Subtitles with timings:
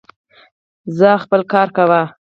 [0.97, 2.01] ځاا خپل کار کوه